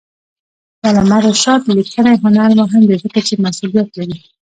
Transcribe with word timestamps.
د 0.79 0.81
علامه 0.89 1.17
رشاد 1.27 1.61
لیکنی 1.77 2.13
هنر 2.23 2.49
مهم 2.61 2.83
دی 2.89 2.95
ځکه 3.03 3.19
چې 3.27 3.33
مسئولیت 3.45 3.89
لري. 3.99 4.17